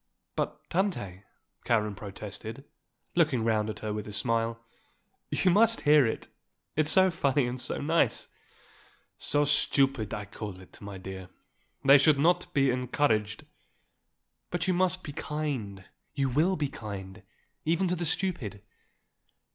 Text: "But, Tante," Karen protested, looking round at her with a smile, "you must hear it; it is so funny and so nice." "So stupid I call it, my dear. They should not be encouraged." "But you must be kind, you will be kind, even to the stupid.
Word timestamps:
"But, 0.35 0.67
Tante," 0.71 1.25
Karen 1.63 1.93
protested, 1.93 2.63
looking 3.13 3.43
round 3.43 3.69
at 3.69 3.81
her 3.81 3.93
with 3.93 4.07
a 4.07 4.11
smile, 4.11 4.59
"you 5.29 5.51
must 5.51 5.81
hear 5.81 6.07
it; 6.07 6.27
it 6.75 6.87
is 6.87 6.91
so 6.91 7.11
funny 7.11 7.45
and 7.45 7.61
so 7.61 7.79
nice." 7.79 8.27
"So 9.19 9.45
stupid 9.45 10.11
I 10.11 10.25
call 10.25 10.59
it, 10.59 10.81
my 10.81 10.97
dear. 10.97 11.29
They 11.85 11.99
should 11.99 12.17
not 12.17 12.51
be 12.51 12.71
encouraged." 12.71 13.45
"But 14.49 14.67
you 14.67 14.73
must 14.73 15.03
be 15.03 15.13
kind, 15.13 15.85
you 16.15 16.29
will 16.29 16.55
be 16.55 16.69
kind, 16.69 17.21
even 17.63 17.87
to 17.87 17.95
the 17.95 18.03
stupid. 18.05 18.63